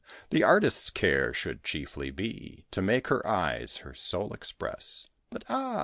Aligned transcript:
The 0.31 0.41
artist's 0.41 0.89
care 0.89 1.31
should 1.31 1.63
chiefly 1.63 2.09
be 2.09 2.65
To 2.71 2.81
make 2.81 3.09
her 3.09 3.23
eyes 3.27 3.77
her 3.85 3.93
soul 3.93 4.33
express. 4.33 5.05
But, 5.29 5.43
ah! 5.47 5.79